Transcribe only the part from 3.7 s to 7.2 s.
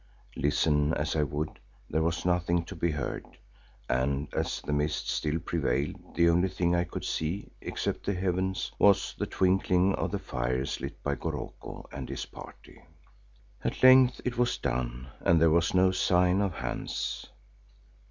and as the mist still prevailed the only thing I could